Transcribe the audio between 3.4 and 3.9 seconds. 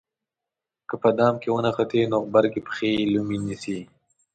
نیسي.